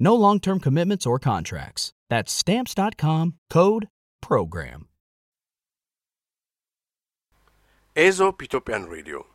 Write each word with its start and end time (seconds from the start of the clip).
No 0.00 0.14
long 0.16 0.40
term 0.40 0.58
commitments 0.58 1.06
or 1.06 1.18
contracts. 1.18 1.92
That's 2.08 2.32
stamps.com 2.32 3.34
code 3.50 3.88
program. 4.20 4.88
ASOP 7.94 8.42
Ethiopian 8.42 8.86
Radio. 8.86 9.26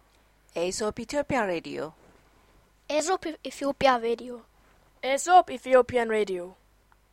ASOP 0.55 0.99
Ethiopian 0.99 1.47
Radio. 1.47 1.94
ASOP 2.89 3.35
Ethiopia 3.45 3.99
Radio. 4.02 4.41
ASOP 5.03 5.49
Ethiopian 5.52 6.09
Radio. 6.09 6.55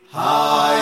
Hi. 0.09 0.80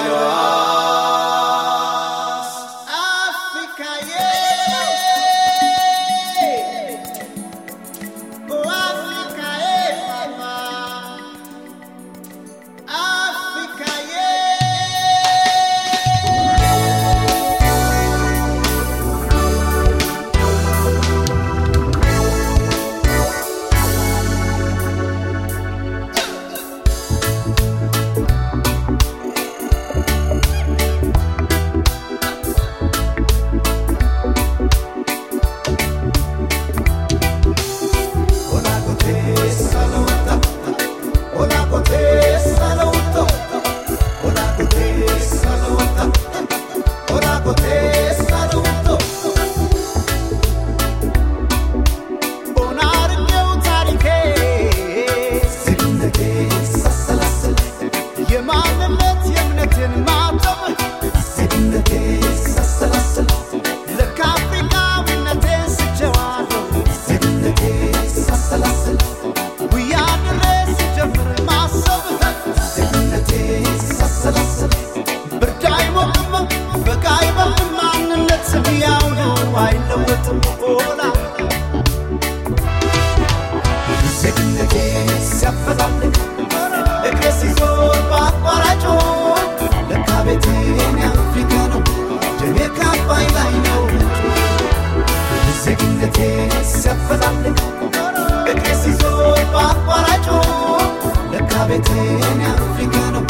Haiti 101.79 102.23
and 102.25 102.41
Africano, 102.41 103.25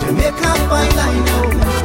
Jamaica. 0.00 1.77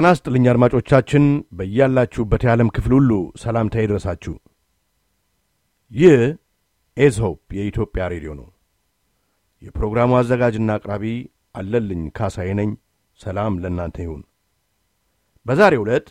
ጤና 0.00 0.10
ይስጥልኝ 0.12 0.44
አድማጮቻችን፣ 0.50 1.24
በያላችሁበት 1.56 2.42
የዓለም 2.44 2.68
ክፍል 2.76 2.92
ሁሉ 2.96 3.10
ሰላምታ 3.40 3.74
ይድረሳችሁ። 3.82 4.32
ይህ 5.92 6.20
ኤዝሆፕ 6.96 7.40
የኢትዮጵያ 7.56 8.04
ሬዲዮ 8.12 8.30
ነው። 8.38 8.46
የፕሮግራሙ 9.62 10.16
አዘጋጅና 10.18 10.76
አቅራቢ 10.78 11.04
አለልኝ 11.54 12.04
ካሳዬ 12.18 12.54
ነኝ። 12.60 12.70
ሰላም 13.20 13.58
ለእናንተ 13.64 13.98
ይሁን። 14.04 14.22
በዛሬው 15.46 15.84
ዕለት 15.86 16.08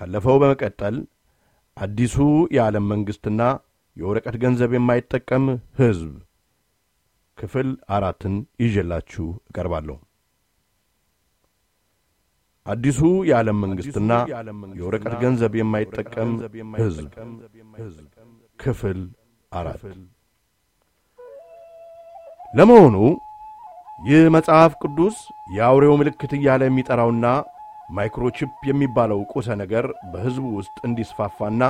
ካለፈው 0.00 0.40
በመቀጠል 0.42 0.98
አዲሱ 1.76 2.16
የዓለም 2.56 2.90
መንግሥትና 2.94 3.40
የወረቀት 3.96 4.38
ገንዘብ 4.42 4.74
የማይጠቀም 4.76 5.46
ሕዝብ 5.80 6.12
ክፍል 7.38 7.70
አራትን 7.90 8.36
ይዤላችሁ 8.60 9.28
እቀርባለሁ። 9.48 9.98
አዲሱ 12.68 13.00
የዓለም 13.28 13.58
መንግሥትና 13.64 14.12
የወረቀት 14.78 15.14
ገንዘብ 15.22 15.52
የማይጠቀም 15.58 16.30
ሕዝብ 16.80 17.06
ክፍል 18.58 19.00
አራት 19.52 19.82
ለመሆኑ 22.54 22.96
ይህ 24.00 24.24
መጽሐፍ 24.34 24.72
ቅዱስ 24.82 25.16
የአውሬው 25.56 25.94
ምልክት 26.00 26.32
እያለ 26.36 26.62
የሚጠራውና 26.66 27.26
ማይክሮቺፕ 27.88 28.50
የሚባለው 28.68 29.20
ቁሰ 29.32 29.48
ነገር 29.62 29.84
በሕዝቡ 30.12 30.46
ውስጥ 30.58 30.76
እንዲስፋፋና 30.88 31.62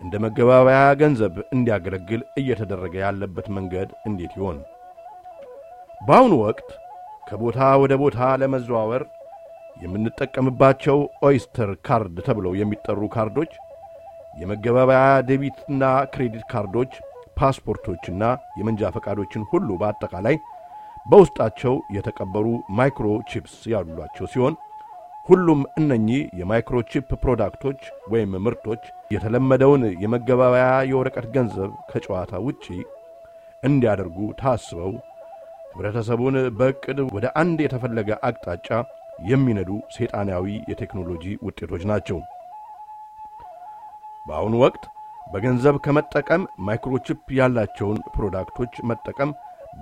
እንደ 0.00 0.14
መገባበያ 0.24 0.80
ገንዘብ 1.00 1.34
እንዲያገለግል 1.54 2.22
እየተደረገ 2.40 2.94
ያለበት 3.04 3.46
መንገድ 3.56 3.90
እንዴት 4.08 4.32
ይሆን? 4.38 4.58
በአሁኑ 6.00 6.32
ወቅት 6.44 6.68
ከቦታ 7.28 7.60
ወደ 7.82 7.92
ቦታ 8.02 8.18
ለመዘዋወር 8.42 9.02
የምንጠቀምባቸው 9.76 10.98
Oyster 11.26 11.70
card 11.86 12.16
ተብለው 12.26 12.52
የሚጠሩ 12.60 13.00
ካርዶች፣ 13.14 13.52
የመገባበያ 14.34 15.00
debit 15.28 15.62
ና 15.62 15.82
credit 16.12 16.44
ካርዶች፣ 16.50 16.92
ፓስፖርቶችና 17.38 18.22
የመንጃ 18.58 18.90
ፈቃዶችን 18.94 19.42
ሁሉ 19.50 19.68
በአጠቃላይ 19.80 20.36
በውስጣቸው 21.06 21.74
የተቀበሩ 21.96 22.46
microchips 22.78 23.56
ያሏቸው 23.72 24.26
ሲሆን 24.32 24.54
ሁሉም 25.26 25.60
እነኚህ 25.80 26.20
የ 26.40 26.52
microchip 26.52 27.08
product 27.22 27.59
ኦች 27.59 27.80
ወይም 28.12 28.32
ምርቶች 28.44 28.82
የተለመደውን 29.10 29.82
የመገባበያ 30.02 30.66
የወረቀት 30.90 31.26
ገንዘብ 31.34 31.70
ከጨዋታ 31.90 32.40
ውጪ 32.46 32.64
እንዲያደርጉ 33.62 34.18
ታስበው 34.40 34.92
ኅብረተሰቡን 35.70 36.36
በዕቅድ 36.58 36.98
ወደ 37.16 37.26
አንድ 37.40 37.58
የተፈለገ 37.64 38.10
አቅጣጫ 38.28 38.68
የሚነዱ 39.24 39.70
ሰይጣናዊ 39.96 40.46
የቴክኖሎጂ 40.70 41.24
ውጤቶች 41.46 41.82
ናቸው። 41.90 42.18
በአሁኑ 44.26 44.54
ወቅት 44.64 44.84
በገንዘብ 45.26 45.76
ከመጠቀም 45.84 46.42
microchip 46.66 47.20
ያላቸውን 47.38 47.98
product 48.14 48.52
ኦች 48.52 48.74
መጠቀም 48.90 49.30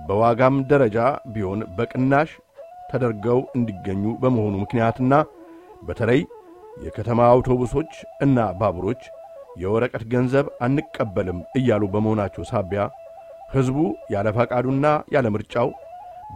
በዋጋም 0.07 0.55
ደረጃ 0.71 0.97
ቢሆን 1.33 1.59
በቅናሽ 1.77 2.29
ተደርገው 2.89 3.39
እንዲገኙ 3.57 4.03
በመሆኑ 4.23 4.55
ምክንያትና 4.63 5.13
በተለይ 5.87 6.21
የከተማ 6.85 7.19
አውቶቡሶች 7.31 7.91
እና 8.19 8.47
ባቡሮች 8.59 9.01
የወረቀት 9.61 10.03
ገንዘብ 10.13 10.45
አንቀበልም 10.65 11.39
እያሉ 11.59 11.83
በመሆናቸው 11.93 12.43
ሳቢያ 12.51 12.81
ሕዝቡ 13.53 13.77
ያለ 14.13 14.27
ፈቃዱና 14.37 14.85
ያለ 15.15 15.27
ምርጫው 15.35 15.69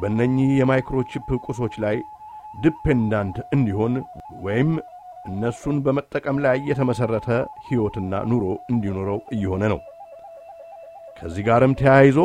በእነኚህ 0.02 0.50
የ 0.60 0.72
microchip 0.72 1.28
ቁሶች 1.45 1.74
ላይ 1.86 1.98
dependent 2.54 3.38
እንዲሆን 3.56 3.94
ወይም 4.46 4.72
እነሱን 5.30 5.78
በመጠቀም 5.86 6.38
ላይ 6.46 6.57
የተመሠረተ 6.69 7.28
ሕይወትና 7.66 8.22
ኑሮ 8.30 8.44
እንዲኖረው 8.72 9.19
እየሆነ 9.36 9.63
ነው። 9.74 9.80
ከዚህ 11.19 11.44
ጋርም 11.48 11.74
ተያይዞ 11.80 12.18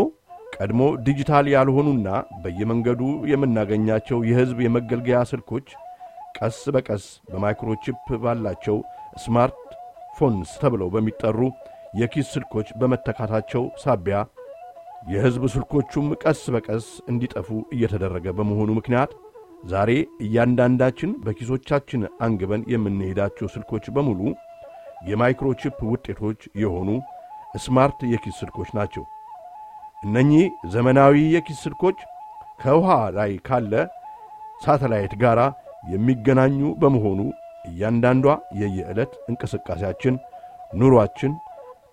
ቀድሞ 0.57 0.83
ዲጂታል 1.07 1.47
ያልሆኑና 1.55 2.09
በየመንገዱ 2.43 3.01
የምናገኛቸው 3.31 4.19
የሕዝብ 4.29 4.59
የመገልገያ 4.65 5.21
ስልኮች 5.31 5.69
ቀስ 6.39 6.59
በቀስ 6.75 7.05
በ 7.31 7.45
microchip 7.45 8.07
ባላቸው 8.23 8.77
smartphones 9.25 10.51
ተብለው 10.63 10.89
በሚጠሩ 10.95 11.39
የኪስ 12.01 12.29
ስልኮች 12.35 12.69
በመተካታቸው 12.81 13.65
ሳቢያ 13.83 14.17
የሕዝብ 15.11 15.43
ስልኮቹም 15.55 16.07
ቀስ 16.23 16.43
በቀስ 16.55 16.87
እንዲጠፉ 17.11 17.49
እየተደረገ 17.75 18.27
በመሆኑ 18.39 18.71
ምክንያት 18.79 19.11
ዛሬ 19.65 19.91
እያንዳንዳችን 20.25 21.11
በኪሶቻችን 21.25 22.03
አንግበን 22.25 22.63
የምንሄዳቸው 22.73 23.47
ስልኮች 23.55 23.85
በሙሉ 23.97 24.21
የ 25.09 25.22
microchip 25.22 25.79
ውጤቶች 25.93 26.41
የሆኑ 26.63 26.91
smart 27.65 27.99
የኪስ 28.13 28.37
ስልኮች 28.41 28.71
ናቸው። 28.79 29.05
እነኚህ 30.03 30.45
ዘመናዊ 30.73 31.17
የኪስ 31.35 31.59
ስልኮች 31.65 31.99
ከውሃ 32.61 32.89
ላይ 33.17 33.33
ካለ 33.47 33.73
ሳተላይት 34.63 35.15
ጋር 35.23 35.39
የሚገናኙ 35.93 36.61
በመሆኑ 36.83 37.21
እያንዳንዷ 37.65 38.27
የየዕለት 38.61 39.13
እንቅስቃሴያችን፣ 39.31 40.15
ኑሯችን፣ 40.73 41.33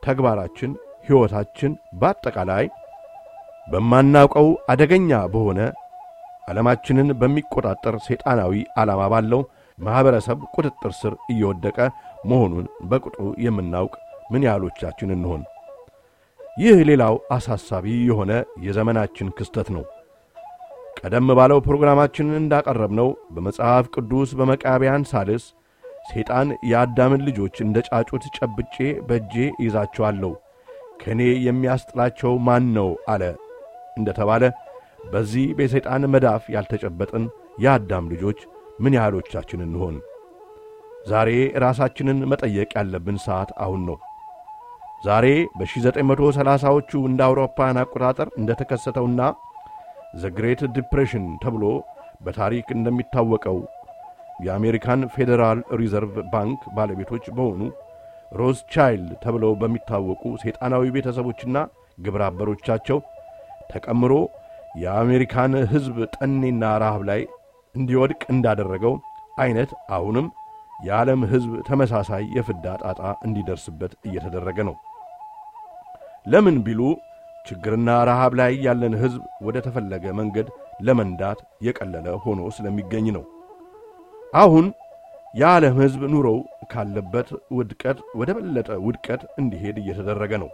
ተግባራችን፣ 0.06 0.72
ሕይወታችን 1.08 1.72
በአጠቃላይ 2.00 2.66
በማናውቀው 3.68 4.48
አደገኛ 4.72 5.20
በሆነ 5.34 5.60
ዓለማችንን 6.52 7.10
በሚቆጣጠር 7.20 7.96
ሰይጣናዊ 8.06 8.54
ዓላማ 8.82 9.02
ባለው 9.14 9.42
ማኅበረሰብ 9.78 10.40
ቁጥጥር 10.56 10.92
ስር 11.00 11.14
እየወደቀ 11.32 11.78
መሆኑን 12.30 12.66
በቅጡ 12.90 13.16
የምናውቅ 13.46 13.94
ምን 14.32 14.46
ያህሎቻችን 14.48 15.10
እንሆን? 15.16 15.42
ይህ 16.58 16.78
ሌላው 16.90 17.16
አሳሳቢ 17.36 17.86
የሆነ 18.08 18.32
የዘመናችን 18.66 19.34
ክስተት 19.38 19.68
ነው። 19.76 19.84
ቀደም 21.00 21.28
ባለው 21.38 21.60
ፕሮግራማችን 21.66 22.28
እንዳቀረብነው 22.40 23.10
በመጽሐፍ 23.36 23.86
ቅዱስ 23.96 24.32
በመቃብያን 24.40 25.08
ሳልስ 25.12 25.44
ሰይጣን 26.12 26.50
የአዳምን 26.70 27.24
ልጆች 27.28 27.56
እንደ 27.66 27.78
ጫጩት 27.88 28.24
ጨብጬ 28.38 28.76
በእጄ 29.08 29.34
ይዛቸዋለሁ፣ 29.66 30.32
ከእኔ 31.02 31.22
የሚያስጥላቸው 31.46 32.34
ማን 32.48 32.66
ነው 32.78 32.90
አለ 33.14 33.24
እንደ 33.98 34.10
ተባለ 34.20 34.44
በዚህ 35.06 35.48
በሰይጣን 35.58 36.04
መዳፍ 36.14 36.44
ያልተጨበጥን 36.56 37.26
የአዳም 37.64 38.06
ልጆች 38.14 38.40
ምን 38.80 38.96
ያህሎቻችን 38.98 39.62
እንሆን? 39.66 39.96
ዛሬ 41.06 41.30
ራሳችንን 41.64 42.20
መጠየቅ 42.32 42.70
ያለብን 42.78 43.18
ሰዓት 43.26 43.52
አሁን 43.64 43.82
ነው። 43.90 43.98
ዛሬ 45.06 45.28
በ1930ዎቹ 45.60 46.92
እንደ 47.10 47.22
አውሮፓውያን 47.28 47.80
አቆጣጠር 47.84 48.28
እንደ 48.40 48.52
ተከሰተውና 48.60 49.22
the 50.22 50.30
Great 50.38 50.62
Depression 50.76 51.26
ተብሎ 51.44 51.64
በታሪክ 52.26 52.68
እንደሚታወቀው 52.76 53.58
የአሜሪካን 54.46 55.02
Federal 55.16 55.60
Reserve 55.80 56.14
Bank 56.34 56.62
ባለቤቶች 56.78 57.26
በሆኑ 57.38 57.62
Rothschild 58.32 59.10
ተብለው 59.24 59.54
በሚታወቁ 59.62 60.24
ሰይጣናዊ 60.44 60.84
ቤተሰቦችና 60.96 61.58
ግብረ 61.98 62.22
አበሮቻቸው 62.28 63.00
ተቀምሮ 63.72 64.14
የአሜሪካን 64.76 65.54
ሕዝብ 65.72 65.98
ጠኔና 66.16 66.64
ረሃብ 66.84 67.02
ላይ 67.10 67.22
እንዲወድቅ 67.76 68.22
እንዳደረገው 68.34 68.94
ዐይነት 69.38 69.72
አሁንም 69.98 70.28
የዓለም 70.80 71.22
ሕዝብ 71.32 71.52
ተመሳሳይ 71.68 72.24
የፍዳ 72.38 72.66
ጣጣ 72.84 73.00
እንዲደርስበት 73.28 73.92
እየተደረገ 74.08 74.60
ነው። 74.70 74.76
ለምን 76.26 76.58
ቢሉ 76.66 76.82
ችግርና 77.46 77.90
ረሃብ 78.10 78.34
ላይ 78.40 78.52
ያለን 78.66 78.96
ሕዝብ 79.04 79.22
ወደ 79.46 79.58
ተፈለገ 79.66 80.06
መንገድ 80.20 80.48
ለመንዳት 80.88 81.40
የቀለለ 81.68 82.08
ሆኖ 82.24 82.50
ስለሚገኝ 82.58 83.08
ነው። 83.18 83.24
አሁን 84.36 84.66
የዓለም 85.34 85.76
ሕዝብ 85.82 86.02
ኑሮው 86.14 86.40
ካለበት 86.72 87.30
ውድቀት 87.58 88.00
ወደ 88.20 88.30
በለጠ 88.38 88.70
ውድቀት 88.86 89.22
እንዲሄድ 89.42 89.78
እየተደረገ 89.82 90.34
ነው። 90.44 90.50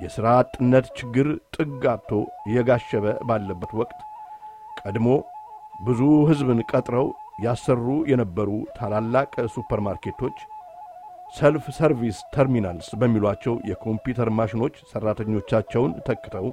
የሥራ 0.00 0.26
አጥነት 0.40 0.86
ችግር 0.98 1.26
ጥግ 1.54 1.82
አጥቶ 1.92 2.10
እየጋሸበ 2.46 3.06
ባለበት 3.28 3.72
ወቅት 3.80 3.98
ቀድሞ 4.80 5.08
ብዙ 5.80 6.00
ሕዝብን 6.30 6.60
ቀጥረው 6.70 7.06
ያሰሩ 7.44 7.86
የነበሩ 8.10 8.48
ታላላቅ 8.76 9.30
ሱፐርማርኬቶች 9.54 10.38
self 11.34 11.64
service 11.76 12.18
terminals 12.34 12.88
በሚሏቸው 13.00 13.54
የኮምፒውተር 13.68 14.28
ማሽኖች 14.38 14.76
ሠራተኞቻቸውን 14.90 15.92
ተክተው 16.08 16.46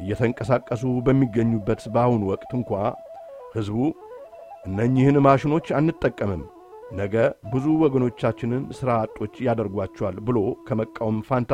እየተንቀሳቀሱ 0.00 0.84
በሚገኙበት 1.06 1.82
በአሁኑ 1.94 2.22
ወቅት 2.32 2.50
እንኳ 2.58 2.70
ሕዝቡ 3.54 3.78
እነኚህን 4.66 5.18
ማሽኖች 5.26 5.66
አንጠቀምም፣ 5.78 6.42
ነገ 6.98 7.14
ብዙ 7.52 7.66
ወገኖቻችንን 7.82 8.62
ሥራ 8.78 8.90
አጦች 9.02 9.34
ያደርጓቸዋል 9.46 10.16
ብሎ 10.26 10.38
ከመቃወም 10.66 11.18
ፋንታ 11.28 11.52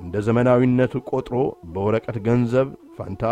እንደ 0.00 0.16
ዘመናዊነት 0.26 0.92
ቆጥሮ 1.10 1.36
በወረቀት 1.72 2.16
ገንዘብ 2.26 2.68
ፋንታ 2.96 3.24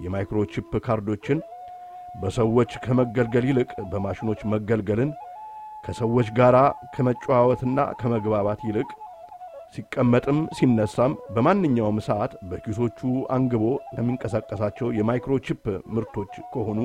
የ 0.00 0.13
microchip 0.13 0.70
ካርዶችን 0.86 1.38
በሰዎች 2.20 2.70
ከመገልገል 2.84 3.44
ይልቅ 3.48 3.70
በማሽኖች 3.92 4.40
መገልገልን 4.52 5.10
ከሰዎች 5.84 6.28
ጋር 6.38 6.56
ከመጨዋወትና 6.94 7.80
ከመግባባት 8.00 8.60
ይልቅ 8.68 8.88
ሲቀመጥም 9.74 10.38
ሲነሳም 10.58 11.12
በማንኛውም 11.34 11.98
ሰዓት 12.08 12.32
በኪሶቹ 12.50 13.00
አንግቦ 13.36 13.64
ከሚንቀሳቀሳቸው 13.92 14.88
የ 14.98 15.10
microchip 15.10 15.62
ምርቶች 15.96 16.32
ከሆኑ 16.54 16.78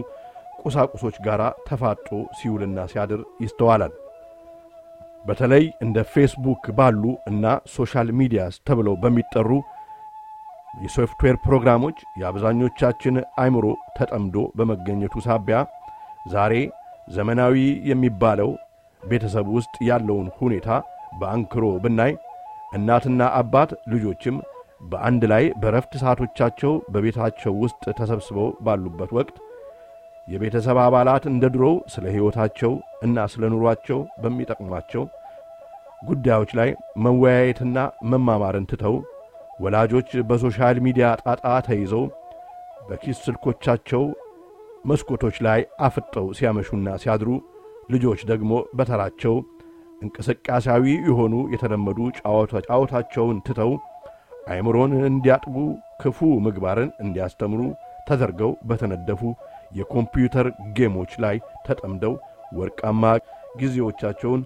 ቁሳቁሶች 0.63 1.15
ጋር 1.25 1.41
ተፋጦ 1.67 2.07
ሲውልና 2.37 2.87
ሲያድር 2.91 3.21
ይስተዋላል። 3.43 3.93
በተለይ 5.25 5.63
እንደ 5.81 5.97
ፌስቡክ 6.13 6.63
ባሉ 6.77 7.03
እና 7.31 7.45
social 7.75 8.09
medias 8.19 8.55
ተብለው 8.67 8.95
በሚጠሩ 9.03 9.49
የሶፍትዌር 10.75 11.35
ፕሮግራሞች 11.45 11.97
የአብዛኞቻችን 12.19 13.15
አእምሮ 13.41 13.65
ተጠምዶ 13.97 14.37
በመገኘቱ 14.57 15.23
ሳቢያ 15.27 15.57
ዛሬ 16.33 16.53
ዘመናዊ 17.15 17.55
የሚባለው 17.89 18.51
ቤተሰብ 19.03 19.47
ውስጥ 19.57 19.75
ያለውን 19.89 20.27
ሁኔታ 20.39 20.69
በአንክሮ 21.19 21.65
ብናይ 21.83 22.13
እናትና 22.77 23.21
አባት 23.39 23.71
ልጆችም 23.91 24.37
በአንድ 24.91 25.23
ላይ 25.31 25.43
በረፍት 25.61 25.93
ሰዓቶቻቸው 26.01 26.73
በቤታቸው 26.93 27.53
ውስጥ 27.63 27.83
ተሰብስበው 27.99 28.49
ባሉበት 28.65 29.11
ወቅት 29.17 29.35
የቤተሰብ 30.27 30.77
አባላት 30.83 31.23
እንደ 31.31 31.45
ድሮው 31.53 31.75
ስለ 31.93 32.05
ሕይወታቸው 32.13 32.71
እና 33.05 33.25
ስለ 33.33 33.43
ኑሯቸው 33.53 33.99
በሚጠቅሟቸው 34.21 35.03
ጉዳዮች 36.07 36.51
ላይ 36.59 36.69
መወያየትና 37.03 37.77
መማማርን 38.11 38.67
ትተው 38.71 38.95
ወላጆች 39.63 40.09
በ 40.29 40.41
social 40.41 40.77
media 40.85 41.07
ጣጣ 41.23 41.43
ተይዘው 41.67 42.03
በኪስ 42.87 43.19
ስልኮቻቸው 43.25 44.03
መስኮቶች 44.89 45.35
ላይ 45.47 45.59
አፍጠው 45.87 46.25
ሲያመሹና 46.37 46.89
ሲያድሩ 47.03 47.29
ልጆች 47.93 48.21
ደግሞ 48.31 48.51
በተራቸው 48.77 49.35
እንቅስቃሴያዊ 50.01 50.85
የሆኑ 51.07 51.35
የተለመዱ 51.53 51.99
ጨዋታቸውን 52.17 53.37
ትተው 53.47 53.71
አእምሮን 54.49 54.91
እንዲያጥቡ 55.09 55.55
ክፉ 56.01 56.27
ምግባርን 56.45 56.89
እንዲያስተምሩ 57.03 57.61
ተደርገው 58.09 58.51
በተነደፉ 58.69 59.21
የኮምፒውተር 59.75 60.47
game 60.77 60.94
ኦች 60.94 61.11
ላይ 61.23 61.37
ተጠምደው 61.67 62.13
ወርቃማ 62.57 63.03
ጊዜዎቻቸውን 63.59 64.41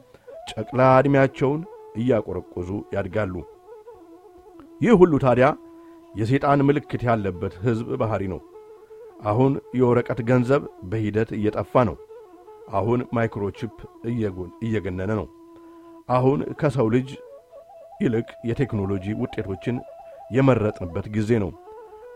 ጨቅላ 0.52 0.82
ዕድሜያቸውን 1.00 1.62
እያቆረቆዙ 1.96 2.70
ያድጋሉ። 2.96 3.36
ይህ 4.82 4.94
ሁሉ 5.02 5.14
ታዲያ 5.24 5.48
የሰይጣን 6.14 6.66
ምልክት 6.68 7.02
ያለበት 7.08 7.54
ሕዝብ 7.66 7.90
ባሕሪ 8.02 8.24
ነው። 8.34 8.40
አሁን 9.24 9.54
የወረቀት 9.80 10.20
ገንዘብ 10.30 10.62
በሂደት 10.92 11.30
እየጠፋ 11.38 11.84
ነው። 11.90 11.98
አሁን 12.72 13.00
microchip 13.16 13.76
እየገነነ 14.64 15.12
ነው። 15.20 15.28
አሁን 16.10 16.40
ከሰው 16.62 16.88
ልጅ 16.96 17.10
ይልቅ 18.02 18.28
የቴክኖሎጂ 18.50 19.06
ውጤቶችን 19.22 19.78
የመረጥንበት 20.32 21.06
ጊዜ 21.16 21.32
ነው። 21.44 21.52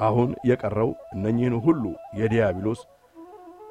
አሁን 0.01 0.29
የቀረው 0.50 0.89
እነኚህን 1.15 1.55
ሁሉ 1.65 1.84
የዲያብሎስ 2.20 2.82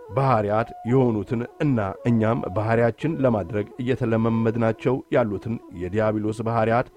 ባሕርያት 0.09 0.69
የሆኑትን 0.85 1.43
እና 1.61 1.79
እኛም 2.09 2.39
ባሕርያችን 2.55 3.17
ለማድረግ 3.25 3.67
እየተለማመድናቸው 3.83 4.95
ያሉትን 5.17 5.55
የዲያብሎስ 5.83 6.41
ባሕርያት 6.49 6.89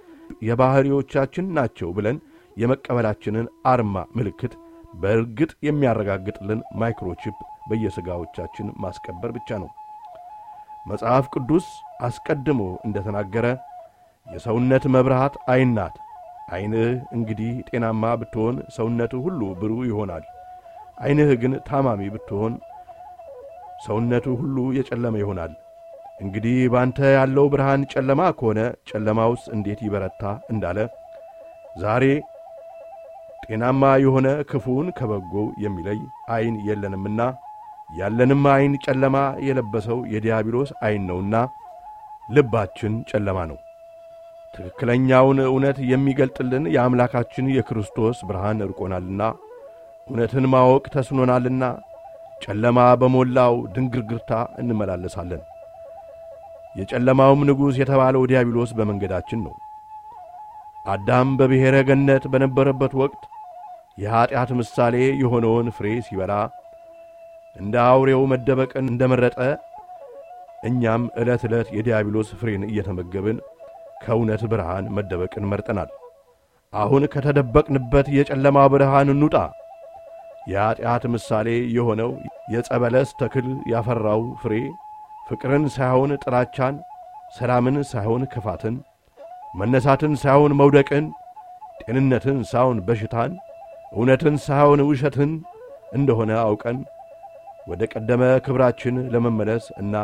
የባሕሪዎቻችን 0.48 1.52
ናቸው 1.58 1.90
ብለን 1.98 2.18
የመቀበላችንን 2.58 3.48
አርማ 3.66 4.06
ምልክት 4.18 4.54
በእርግጥ 5.02 5.52
የሚያረጋግጥልን 5.68 6.60
ማይክሮቺፕ 6.82 7.38
በየሥጋዎቻችን 7.70 8.68
ማስቀበር 8.84 9.32
ብቻ 9.38 9.58
ነው። 9.64 9.70
መጽሐፍ 10.86 11.26
ቅዱስ 11.34 11.68
አስቀድሞ 12.08 12.62
እንደ 12.86 12.98
ተናገረ 13.06 13.46
የሰውነት 14.28 14.84
መብርሃት 14.96 15.36
ዐይን 15.52 15.72
ናት። 15.78 15.96
ዐይንህ 16.54 16.88
እንግዲህ 17.16 17.52
ጤናማ 17.70 18.14
ብትሆን 18.22 18.56
ሰውነትህ 18.76 19.22
ሁሉ 19.26 19.42
ብሩህ 19.62 19.84
ይሆናል። 19.90 20.24
ዐይንህ 20.98 21.30
ግን 21.42 21.54
ታማሚ 21.68 22.02
ብትሆን 22.16 22.54
ሰውነቱ 23.86 24.26
ሁሉ 24.42 24.58
የጨለመ 24.78 25.16
ይሆናል። 25.22 25.54
እንግዲህ 26.22 26.58
ባንተ 26.74 27.00
ያለው 27.16 27.46
ብርሃን 27.54 27.82
ጨለማ 27.94 28.22
ከሆነ 28.38 28.60
ጨለማውስ 28.90 29.44
እንዴት 29.56 29.80
ይበረታ 29.86 30.22
እንዳለ 30.52 30.78
ዛሬ 31.82 32.04
ጤናማ 33.46 33.84
የሆነ 34.04 34.28
ክፉውን 34.50 34.88
ከበጎው 34.98 35.48
የሚለይ 35.64 36.00
ዐይን 36.32 36.56
የለንምና 36.68 37.22
ያለንም 37.92 38.44
ዐይን 38.54 38.74
ጨለማ 38.86 39.18
የለበሰው 39.48 40.00
የዲያብሎስ 40.14 40.70
ዐይን 40.86 41.04
ነውና 41.10 41.36
ልባችን 42.30 42.94
ጨለማ 43.12 43.40
ነው። 43.52 43.58
ትክክለኛውን 44.54 45.40
እውነት 45.46 45.78
የሚገልጥልን 45.92 46.64
የአምላካችን 46.76 47.52
የክርስቶስ 47.56 48.18
ብርሃን 48.28 48.64
እርቆናልና 48.66 49.22
እውነትን 50.08 50.46
ማወቅ 50.54 50.86
ተስኖናልና 50.96 51.64
ጨለማ 52.42 52.80
በሞላው 53.02 53.54
ድንግርግርታ 53.74 54.32
እንመላለሳለን። 54.62 55.44
የጨለማውም 56.76 57.46
ንጉሥ 57.50 57.76
የተባለው 57.82 58.24
ዲያብሎስ 58.32 58.72
በመንገዳችን 58.78 59.40
ነው። 59.46 59.54
አዳም 60.86 61.30
በብሔረ 61.40 61.76
ገነት 61.88 62.24
በነበረበት 62.34 62.94
ወቅት 63.02 63.22
የኀጢአት 63.98 64.50
ምሳሌ 64.60 64.96
የሆነውን 65.22 65.68
ፍሬ 65.76 65.88
ሲበላ 66.08 66.34
እንደ 67.56 67.76
አውሬው 67.90 68.24
መደበቅን 68.32 68.86
እንደ 68.92 69.04
መረጠ 69.12 69.38
እኛም 70.66 71.04
ዕለት 71.22 71.44
ዕለት 71.48 71.68
የዲያብሎስ 71.76 72.30
ፍሬን 72.40 72.64
እየተመገብን 72.70 73.38
ከእውነት 74.04 74.42
ብርሃን 74.52 74.86
መደበቅን 74.96 75.48
መርጠናል። 75.52 75.90
አሁን 76.74 77.04
ከተደበቅንበት 77.14 78.08
የጨለማ 78.16 78.58
ብርሃን 78.74 79.12
እንውጣ። 79.14 79.36
የኀጢአት 80.46 81.04
ምሳሌ 81.14 81.48
የሆነው 81.76 82.12
የጸበለስ 82.54 83.10
ተክል 83.22 83.48
ያፈራው 83.72 84.22
ፍሬ 84.42 84.54
ፍቅርን 85.28 85.64
ሳይሆን 85.76 86.12
ጥላቻን፣ 86.24 86.76
ሰላምን 87.38 87.78
ሳይሆን 87.92 88.24
ክፋትን፣ 88.34 88.76
መነሳትን 89.60 90.14
ሳይሆን 90.24 90.54
መውደቅን፣ 90.60 91.06
ጤንነትን 91.82 92.38
ሳይሆን 92.52 92.78
በሽታን፣ 92.88 93.32
እውነትን 93.94 94.36
ሳይሆን 94.46 94.82
ውሸትን 94.90 95.32
እንደሆነ 95.94 96.32
አውቀን 96.44 96.78
ወደ 97.68 97.82
ቀደመ 97.94 98.24
ክብራችን 98.46 98.96
ለመመለስ 99.14 99.66
እና 99.82 99.96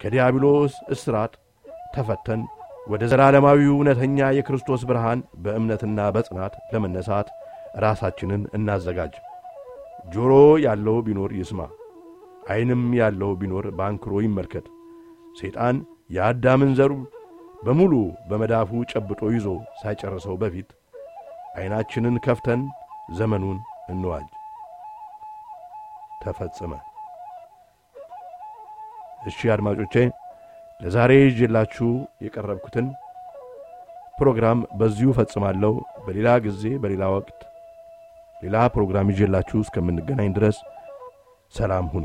ከዲያብሎስ 0.00 0.74
እስራት 0.94 1.32
ተፈተን 1.94 2.42
ወደ 2.88 3.02
ዘላለማዊው 3.12 3.72
እውነተኛ 3.74 4.28
የክርስቶስ 4.36 4.82
ብርሃን 4.90 5.20
በእምነትና 5.44 6.08
በጽናት 6.14 6.54
ለመነሳት 6.72 7.28
ራሳችንን 7.84 8.42
እናዘጋጅ። 8.56 9.14
ጆሮ 10.08 10.32
ያለው 10.64 10.96
ቢኖር 11.06 11.30
ይስማ፣ 11.38 11.60
ዐይንም 12.48 12.82
ያለው 12.98 13.30
ቢኖር 13.40 13.66
በአንክሮ 13.78 14.12
ይመልከት። 14.24 14.66
ሰይጣን 15.36 15.76
የአዳምን 16.10 16.70
ዘሩ 16.78 16.92
በሙሉ 17.64 17.92
በመዳፉ 18.28 18.70
ጨብጦ 18.92 19.20
ይዞ 19.34 19.46
ሳይጨርሰው 19.80 20.36
በፊት 20.42 20.68
ዐይናችንን 21.56 22.16
ከፍተን 22.26 22.60
ዘመኑን 23.18 23.58
እንዋጅ። 23.92 24.28
ተፈጸመ። 26.22 26.72
እሺ 29.22 29.50
አድማጮቼ 29.54 29.94
ለዛሬ 30.80 31.12
ይዤላችሁ 31.22 31.88
የቀረብኩትን 32.24 32.86
ፕሮግራም 34.18 34.60
በዚሁ 34.78 35.08
ፈጽማለሁ። 35.18 35.74
በሌላ 36.04 36.28
ጊዜ 36.46 36.64
በሌላ 36.82 37.04
ወቅት 37.14 37.40
ሌላ 38.42 38.56
ፕሮግራም 38.74 39.10
ይዤላችሁ 39.12 39.58
እስከምንገናኝ 39.64 40.28
ድረስ 40.36 40.56
ሰላም 41.54 41.86
ሁኑ። 41.92 42.04